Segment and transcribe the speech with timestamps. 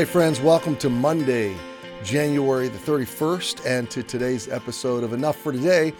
[0.00, 1.54] Hey, friends, welcome to Monday,
[2.02, 5.92] January the 31st, and to today's episode of Enough for Today.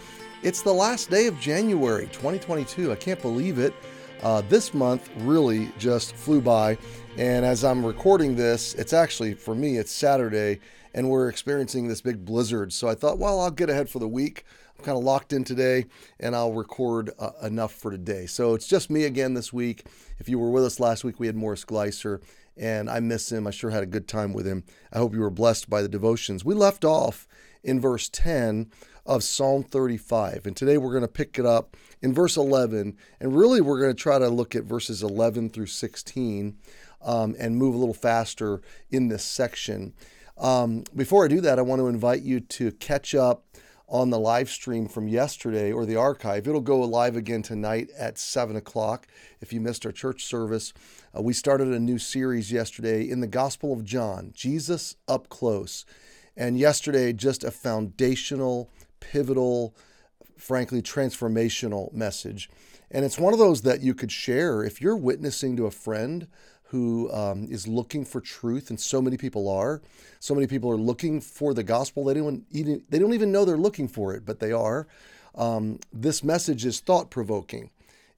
[0.42, 2.92] It's the last day of January 2022.
[2.92, 3.74] I can't believe it.
[4.22, 6.78] Uh, this month really just flew by,
[7.18, 10.60] and as I'm recording this, it's actually, for me, it's Saturday,
[10.94, 12.72] and we're experiencing this big blizzard.
[12.72, 14.46] So I thought, well, I'll get ahead for the week.
[14.78, 15.84] I'm kind of locked in today,
[16.18, 18.24] and I'll record uh, enough for today.
[18.24, 19.84] So it's just me again this week.
[20.18, 22.22] If you were with us last week, we had Morris Gleiser
[22.56, 23.46] and I miss him.
[23.46, 24.64] I sure had a good time with him.
[24.92, 26.44] I hope you were blessed by the devotions.
[26.44, 27.26] We left off
[27.62, 28.70] in verse 10
[29.06, 33.36] of Psalm 35, and today we're going to pick it up in verse 11, and
[33.36, 36.56] really we're going to try to look at verses 11 through 16
[37.02, 39.94] um, and move a little faster in this section.
[40.38, 43.44] Um, before I do that, I want to invite you to catch up
[43.90, 46.46] on the live stream from yesterday or the archive.
[46.46, 49.08] It'll go live again tonight at 7 o'clock
[49.40, 50.72] if you missed our church service.
[51.16, 55.84] Uh, we started a new series yesterday in the Gospel of John, Jesus Up Close.
[56.36, 59.74] And yesterday, just a foundational, pivotal,
[60.38, 62.48] frankly, transformational message.
[62.92, 66.28] And it's one of those that you could share if you're witnessing to a friend
[66.70, 69.82] who um, is looking for truth, and so many people are.
[70.20, 72.04] So many people are looking for the gospel.
[72.04, 74.86] They don't even they don't even know they're looking for it, but they are.
[75.34, 77.70] Um, this message is thought provoking,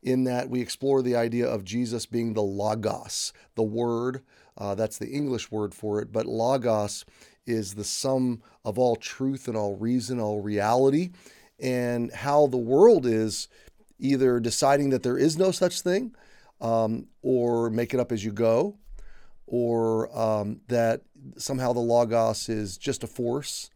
[0.02, 4.22] in that we explore the idea of Jesus being the logos, the word.
[4.58, 7.06] Uh, that's the English word for it, but logos
[7.46, 11.10] is the sum of all truth and all reason, all reality,
[11.58, 13.48] and how the world is
[13.98, 16.14] either deciding that there is no such thing
[16.62, 18.78] um, or make it up as you go,
[19.46, 21.02] or um, that
[21.36, 23.68] somehow the Logos is just a force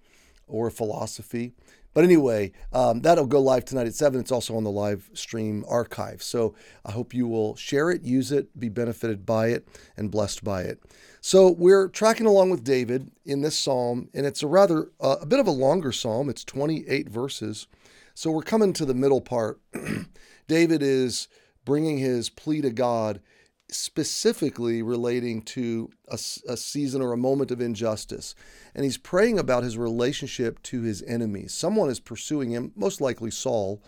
[0.46, 1.52] or a philosophy.
[1.92, 4.20] But anyway, um, that'll go live tonight at 7.
[4.20, 6.22] It's also on the live stream archive.
[6.22, 6.54] So
[6.84, 9.66] I hope you will share it, use it, be benefited by it,
[9.96, 10.82] and blessed by it.
[11.22, 15.26] So we're tracking along with David in this psalm, and it's a rather, uh, a
[15.26, 16.28] bit of a longer psalm.
[16.28, 17.66] It's 28 verses.
[18.12, 19.58] So we're coming to the middle part.
[20.48, 21.28] David is
[21.66, 23.20] bringing his plea to God,
[23.68, 26.14] specifically relating to a,
[26.48, 28.34] a, season or a moment of injustice.
[28.74, 31.52] And he's praying about his relationship to his enemies.
[31.52, 33.82] Someone is pursuing him, most likely Saul.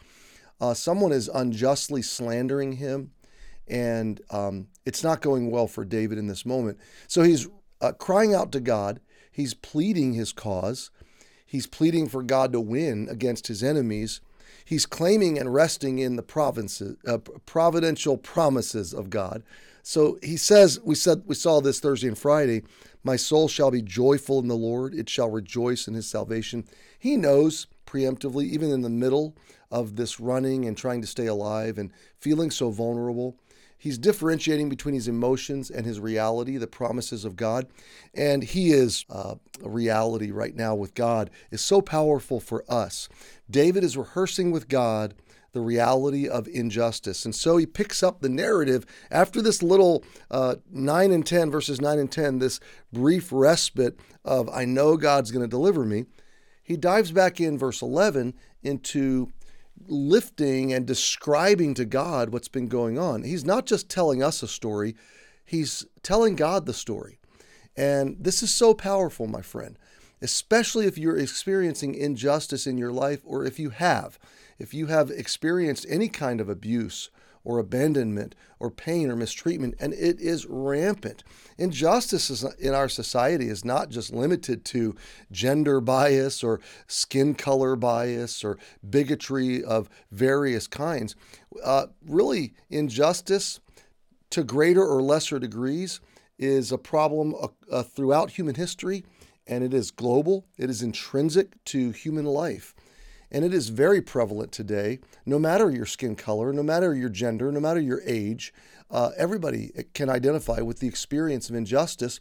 [0.60, 3.12] Uh, someone is unjustly slandering him,
[3.68, 6.78] and um, it's not going well for David in this moment.
[7.06, 7.46] So he's
[7.80, 9.00] uh, crying out to God.
[9.30, 10.90] He's pleading his cause.
[11.46, 14.20] He's pleading for God to win against his enemies
[14.68, 19.42] he's claiming and resting in the provinces, uh, providential promises of God.
[19.82, 22.64] So he says, we said we saw this Thursday and Friday,
[23.02, 26.66] my soul shall be joyful in the Lord, it shall rejoice in his salvation.
[26.98, 29.34] He knows preemptively, even in the middle
[29.70, 33.38] of this running and trying to stay alive and feeling so vulnerable,
[33.78, 37.68] He's differentiating between his emotions and his reality, the promises of God.
[38.12, 43.08] And he is uh, a reality right now with God is so powerful for us.
[43.48, 45.14] David is rehearsing with God
[45.52, 47.24] the reality of injustice.
[47.24, 51.80] And so he picks up the narrative after this little uh, 9 and 10, verses
[51.80, 52.60] 9 and 10, this
[52.92, 56.04] brief respite of, I know God's going to deliver me.
[56.62, 59.32] He dives back in verse 11 into
[59.86, 63.22] lifting and describing to God what's been going on.
[63.22, 64.94] He's not just telling us a story,
[65.44, 67.18] he's telling God the story.
[67.76, 69.78] And this is so powerful, my friend,
[70.20, 74.18] especially if you're experiencing injustice in your life or if you have.
[74.58, 77.10] If you have experienced any kind of abuse
[77.44, 81.22] or abandonment or pain or mistreatment, and it is rampant.
[81.56, 84.94] Injustice in our society is not just limited to
[85.30, 88.58] gender bias or skin color bias or
[88.88, 91.16] bigotry of various kinds.
[91.64, 93.60] Uh, really, injustice
[94.30, 96.00] to greater or lesser degrees
[96.38, 99.04] is a problem uh, uh, throughout human history,
[99.46, 102.74] and it is global, it is intrinsic to human life.
[103.30, 107.52] And it is very prevalent today, no matter your skin color, no matter your gender,
[107.52, 108.54] no matter your age.
[108.90, 112.20] Uh, everybody can identify with the experience of injustice.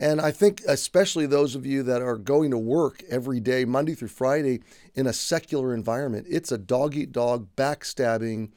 [0.00, 3.94] And I think, especially those of you that are going to work every day, Monday
[3.94, 4.60] through Friday,
[4.94, 8.50] in a secular environment, it's a dog eat dog, backstabbing,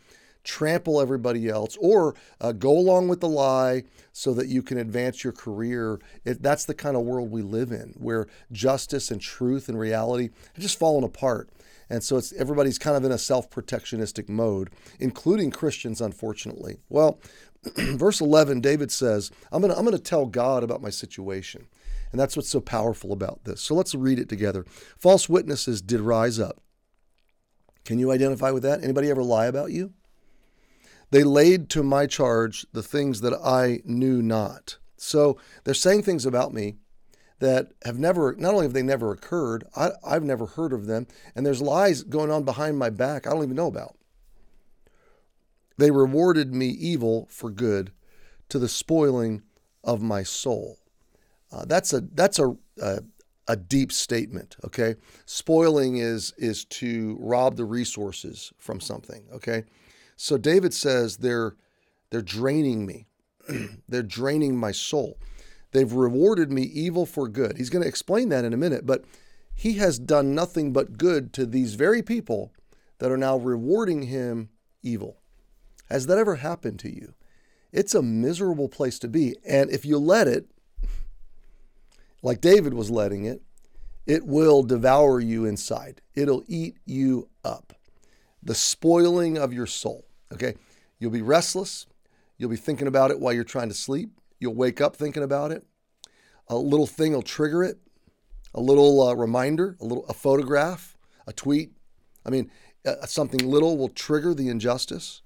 [0.44, 5.24] trample everybody else, or uh, go along with the lie so that you can advance
[5.24, 6.00] your career.
[6.26, 10.30] It, that's the kind of world we live in, where justice and truth and reality
[10.54, 11.50] have just fallen apart.
[11.92, 14.70] And so it's everybody's kind of in a self-protectionistic mode,
[15.02, 16.78] including Christians, unfortunately.
[16.88, 17.20] Well,
[17.76, 21.68] verse 11, David says, I'm going to I'm going to tell God about my situation.
[22.12, 23.62] And that's what's so powerful about this.
[23.62, 24.66] So let's read it together.
[24.98, 26.62] False witnesses did rise up.
[27.84, 28.82] Can you identify with that?
[28.82, 29.94] Anybody ever lie about you?
[31.10, 36.26] They laid to my charge the things that I knew not, So they're saying things
[36.26, 36.78] about me
[37.42, 41.08] that have never, not only have they never occurred, I, I've never heard of them,
[41.36, 43.98] and there's lies going on behind my back I don't even know about.
[45.78, 47.92] They rewarded me evil for good
[48.50, 49.42] to the spoiling
[49.84, 50.78] of my soul.
[51.52, 53.00] Uh, that's a that's a, a
[53.48, 54.56] a deep statement.
[54.64, 54.96] Okay,
[55.26, 59.24] spoiling is is to rob the resources from something.
[59.34, 59.64] Okay,
[60.16, 61.56] so David says they're
[62.12, 63.08] they're draining me,
[63.90, 65.18] they're draining my soul.
[65.72, 67.58] They've rewarded me evil for good.
[67.58, 69.06] He's going to explain that in a minute, but
[69.54, 72.52] he has done nothing but good to these very people
[73.00, 74.50] that are now rewarding him
[74.82, 75.18] evil.
[75.90, 77.14] Has that ever happened to you?
[77.72, 79.36] It's a miserable place to be.
[79.46, 80.48] And if you let it,
[82.22, 83.42] like David was letting it,
[84.06, 86.02] it will devour you inside.
[86.16, 87.74] It'll eat you up.
[88.44, 90.06] The spoiling of your soul.
[90.34, 90.56] Okay.
[91.00, 91.88] You'll be restless.
[92.38, 94.12] You'll be thinking about it while you're trying to sleep.
[94.42, 95.64] You'll wake up thinking about it.
[96.48, 97.78] A little thing will trigger it.
[98.54, 101.72] A little uh, reminder, a little a photograph, a tweet.
[102.26, 102.52] I mean,
[102.86, 105.22] uh, something little will trigger the injustice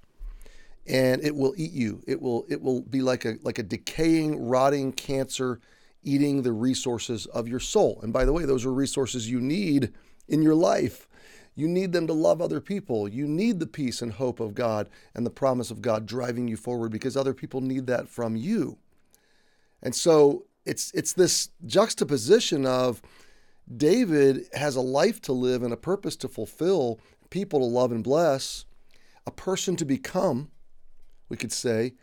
[0.85, 2.03] and it will eat you.
[2.05, 5.59] It will it will be like a like a decaying, rotting cancer
[6.03, 7.99] eating the resources of your soul.
[8.03, 9.91] And by the way, those are resources you need
[10.27, 11.07] in your life.
[11.55, 13.07] You need them to love other people.
[13.07, 16.57] You need the peace and hope of God and the promise of God driving you
[16.57, 18.77] forward because other people need that from you.
[19.85, 23.01] And so it's it's this juxtaposition of
[23.77, 26.99] David has a life to live and a purpose to fulfill,
[27.29, 28.65] people to love and bless,
[29.25, 30.49] a person to become,
[31.29, 31.93] we could say.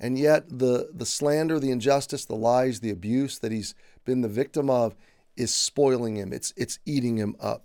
[0.00, 3.74] And yet, the, the slander, the injustice, the lies, the abuse that he's
[4.04, 4.96] been the victim of
[5.36, 6.32] is spoiling him.
[6.32, 7.64] It's, it's eating him up.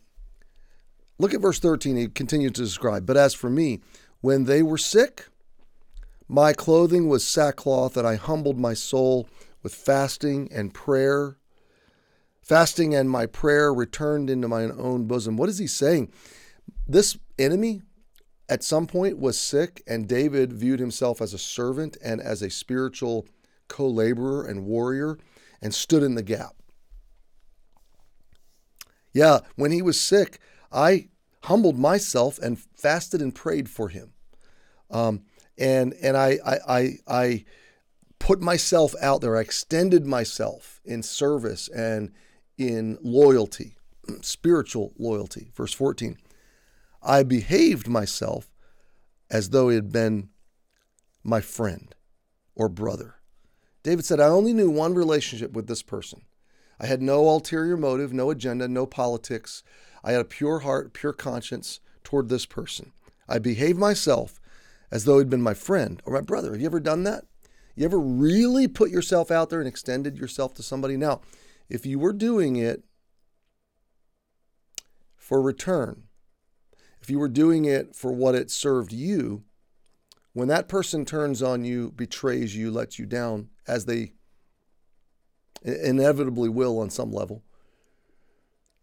[1.17, 1.97] Look at verse 13.
[1.97, 3.81] He continues to describe, But as for me,
[4.21, 5.29] when they were sick,
[6.27, 9.27] my clothing was sackcloth, and I humbled my soul
[9.67, 11.35] with fasting and prayer.
[12.41, 15.35] Fasting and my prayer returned into my own bosom.
[15.35, 16.09] What is he saying?
[16.87, 17.81] This enemy,
[18.47, 22.49] at some point was sick, and David viewed himself as a servant and as a
[22.49, 23.27] spiritual
[23.67, 25.19] co laborer and warrior
[25.61, 26.55] and stood in the gap.
[29.11, 30.39] Yeah, when he was sick,
[30.71, 31.09] I
[31.43, 34.13] humbled myself and fasted and prayed for him.
[34.89, 35.23] Um,
[35.57, 37.45] and and I, I, I, I
[38.19, 39.37] put myself out there.
[39.37, 42.11] I extended myself in service and
[42.57, 43.77] in loyalty,
[44.21, 45.51] spiritual loyalty.
[45.55, 46.17] Verse 14.
[47.01, 48.51] I behaved myself
[49.29, 50.29] as though he had been
[51.23, 51.93] my friend
[52.55, 53.15] or brother.
[53.83, 56.23] David said, I only knew one relationship with this person.
[56.79, 59.63] I had no ulterior motive, no agenda, no politics.
[60.03, 62.91] I had a pure heart, pure conscience toward this person.
[63.27, 64.39] I behaved myself
[64.91, 66.51] as though he'd been my friend or my brother.
[66.51, 67.25] Have you ever done that?
[67.77, 70.97] You ever really put yourself out there and extended yourself to somebody?
[70.97, 71.21] Now,
[71.69, 72.83] if you were doing it
[75.15, 76.05] for return,
[76.99, 79.43] if you were doing it for what it served you,
[80.33, 84.13] when that person turns on you, betrays you, lets you down, as they
[85.63, 87.43] inevitably will on some level,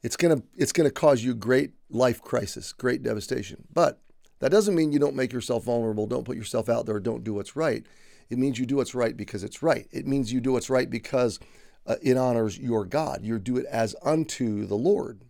[0.05, 3.65] it's gonna it's gonna cause you great life crisis, great devastation.
[3.73, 4.01] But
[4.39, 7.35] that doesn't mean you don't make yourself vulnerable, don't put yourself out there, don't do
[7.35, 7.85] what's right.
[8.31, 9.87] It means you do what's right because it's right.
[9.91, 11.39] It means you do what's right because
[11.87, 13.21] uh, it honors your God.
[13.23, 15.23] You do it as unto the Lord.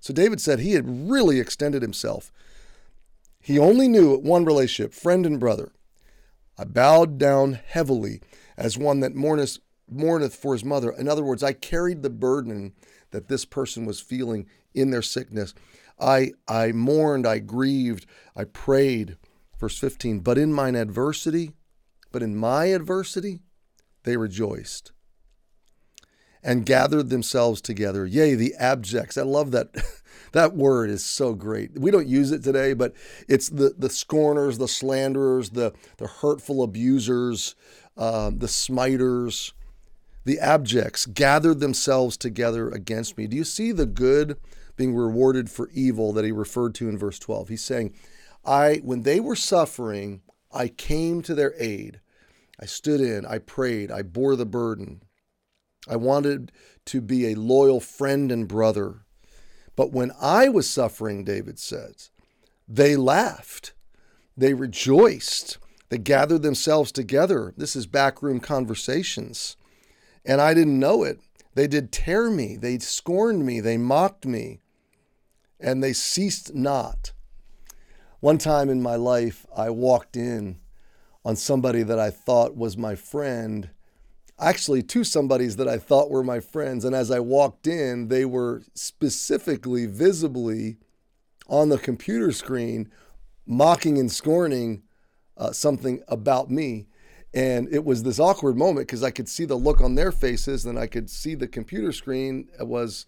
[0.00, 2.32] So David said he had really extended himself.
[3.40, 5.72] He only knew one relationship, friend and brother.
[6.58, 8.20] I bowed down heavily
[8.56, 10.90] as one that mourneth, mourneth for his mother.
[10.90, 12.72] In other words, I carried the burden
[13.10, 15.54] that this person was feeling in their sickness.
[16.00, 19.16] I, I mourned, I grieved, I prayed.
[19.58, 21.52] Verse 15, but in mine adversity,
[22.12, 23.40] but in my adversity,
[24.04, 24.92] they rejoiced
[26.42, 28.06] and gathered themselves together.
[28.06, 29.18] Yea, the abjects.
[29.18, 29.70] I love that.
[30.32, 31.78] that word is so great.
[31.78, 32.94] We don't use it today, but
[33.28, 37.54] it's the, the scorners, the slanderers, the, the hurtful abusers,
[37.96, 39.52] um, the smiters,
[40.24, 43.26] the abjects gathered themselves together against me.
[43.26, 44.36] Do you see the good
[44.76, 47.48] being rewarded for evil that he referred to in verse 12?
[47.48, 47.94] He's saying,
[48.44, 50.20] I, when they were suffering,
[50.52, 52.00] I came to their aid.
[52.60, 55.02] I stood in, I prayed, I bore the burden.
[55.88, 56.52] I wanted
[56.86, 59.04] to be a loyal friend and brother.
[59.76, 62.10] But when I was suffering, David says,
[62.66, 63.74] they laughed,
[64.36, 67.54] they rejoiced, they gathered themselves together.
[67.56, 69.56] This is backroom conversations.
[70.24, 71.20] And I didn't know it.
[71.54, 74.60] They did tear me, they scorned me, they mocked me,
[75.58, 77.12] and they ceased not.
[78.20, 80.58] One time in my life, I walked in
[81.24, 83.70] on somebody that I thought was my friend
[84.40, 86.84] actually two somebody's that I thought were my friends.
[86.84, 90.78] And as I walked in, they were specifically, visibly
[91.48, 92.90] on the computer screen
[93.46, 94.82] mocking and scorning
[95.36, 96.86] uh, something about me.
[97.34, 100.64] And it was this awkward moment because I could see the look on their faces
[100.64, 103.06] and I could see the computer screen was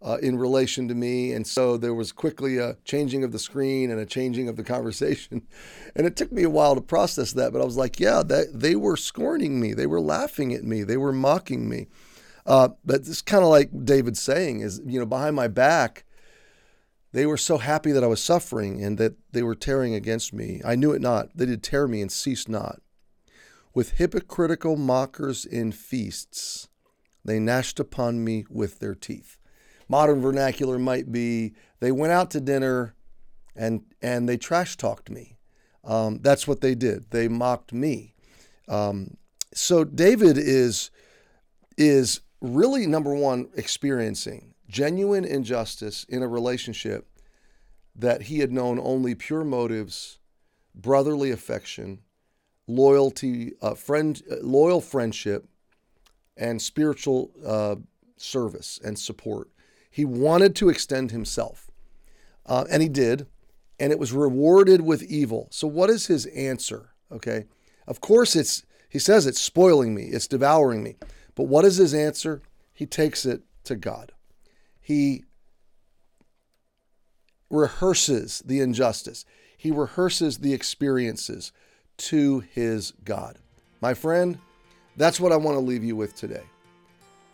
[0.00, 1.32] uh, in relation to me.
[1.32, 4.64] And so there was quickly a changing of the screen and a changing of the
[4.74, 5.46] conversation.
[5.96, 8.60] And it took me a while to process that, but I was like, yeah, that,
[8.60, 9.74] they were scorning me.
[9.74, 10.82] They were laughing at me.
[10.82, 11.88] They were mocking me.
[12.46, 16.04] Uh, but it's kind of like David's saying is, you know, behind my back,
[17.12, 20.60] they were so happy that I was suffering and that they were tearing against me.
[20.64, 21.28] I knew it not.
[21.34, 22.80] They did tear me and ceased not.
[23.74, 26.68] With hypocritical mockers in feasts,
[27.24, 29.36] they gnashed upon me with their teeth.
[29.88, 32.94] Modern vernacular might be they went out to dinner
[33.56, 35.36] and, and they trash talked me.
[35.84, 37.10] Um, that's what they did.
[37.10, 38.14] They mocked me.
[38.68, 39.16] Um,
[39.54, 40.90] so David is,
[41.76, 47.08] is really, number one, experiencing genuine injustice in a relationship
[47.96, 50.18] that he had known only pure motives,
[50.74, 52.00] brotherly affection,
[52.66, 55.48] loyalty, uh, friend, uh, loyal friendship,
[56.36, 57.76] and spiritual uh,
[58.16, 59.48] service and support.
[59.90, 61.70] He wanted to extend himself,
[62.46, 63.26] uh, and he did,
[63.80, 65.48] and it was rewarded with evil.
[65.50, 66.90] So, what is his answer?
[67.10, 67.46] Okay,
[67.86, 70.96] of course, it's he says it's spoiling me, it's devouring me.
[71.34, 72.42] But what is his answer?
[72.72, 74.12] He takes it to God.
[74.80, 75.24] He
[77.50, 79.24] rehearses the injustice.
[79.56, 81.52] He rehearses the experiences
[81.98, 83.38] to his God.
[83.80, 84.38] My friend,
[84.96, 86.42] that's what I want to leave you with today.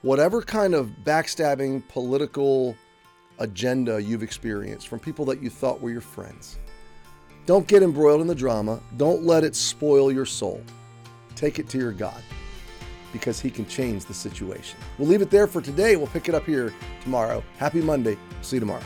[0.05, 2.77] Whatever kind of backstabbing political
[3.39, 6.59] agenda you've experienced from people that you thought were your friends,
[7.47, 8.81] don't get embroiled in the drama.
[8.99, 10.63] Don't let it spoil your soul.
[11.37, 12.21] Take it to your God
[13.15, 14.79] because He can change the situation.
[14.99, 15.97] We'll leave it there for today.
[15.97, 16.71] We'll pick it up here
[17.01, 17.43] tomorrow.
[17.57, 18.19] Happy Monday.
[18.43, 18.85] See you tomorrow.